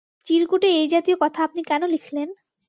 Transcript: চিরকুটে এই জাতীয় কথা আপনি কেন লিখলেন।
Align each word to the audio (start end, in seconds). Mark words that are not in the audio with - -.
চিরকুটে 0.27 0.69
এই 0.75 0.87
জাতীয় 0.93 1.17
কথা 1.21 1.39
আপনি 1.43 1.61
কেন 1.65 1.81
লিখলেন। 1.93 2.29